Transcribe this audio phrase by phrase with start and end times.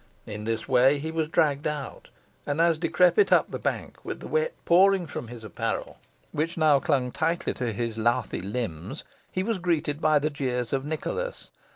[0.25, 2.07] In this way he was dragged out;
[2.47, 5.99] and as he crept up the bank, with the wet pouring from his apparel,
[6.31, 10.85] which now clung tightly to his lathy limbs, he was greeted by the jeers of
[10.87, 11.51] Nicholas.